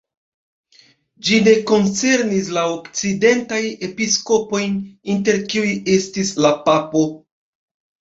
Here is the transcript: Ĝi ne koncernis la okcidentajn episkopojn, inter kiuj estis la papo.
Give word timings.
Ĝi 1.27 1.37
ne 1.47 1.53
koncernis 1.71 2.49
la 2.57 2.65
okcidentajn 2.77 3.69
episkopojn, 3.91 4.83
inter 5.19 5.41
kiuj 5.55 5.79
estis 6.01 6.37
la 6.45 6.57
papo. 6.69 7.09